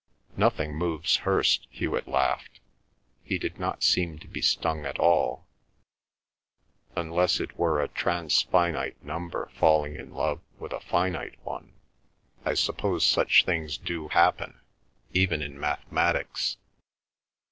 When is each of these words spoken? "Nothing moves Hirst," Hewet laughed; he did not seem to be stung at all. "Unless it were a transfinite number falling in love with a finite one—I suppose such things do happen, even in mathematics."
"Nothing 0.35 0.73
moves 0.73 1.17
Hirst," 1.17 1.67
Hewet 1.69 2.07
laughed; 2.07 2.59
he 3.23 3.37
did 3.37 3.59
not 3.59 3.83
seem 3.83 4.17
to 4.17 4.27
be 4.27 4.41
stung 4.41 4.83
at 4.83 4.97
all. 4.97 5.45
"Unless 6.95 7.39
it 7.39 7.55
were 7.55 7.79
a 7.83 7.87
transfinite 7.87 8.95
number 9.03 9.51
falling 9.53 9.95
in 9.95 10.11
love 10.11 10.41
with 10.57 10.73
a 10.73 10.79
finite 10.79 11.37
one—I 11.45 12.55
suppose 12.55 13.05
such 13.05 13.45
things 13.45 13.77
do 13.77 14.07
happen, 14.07 14.59
even 15.13 15.43
in 15.43 15.59
mathematics." 15.59 16.57